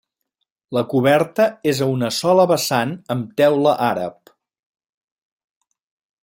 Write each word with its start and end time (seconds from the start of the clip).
La 0.77 0.81
coberta 0.93 1.45
és 1.71 1.81
a 1.85 1.89
una 1.97 2.09
sola 2.21 2.45
vessant 2.53 2.95
amb 3.17 3.29
teula 3.43 3.75
àrab. 3.91 4.35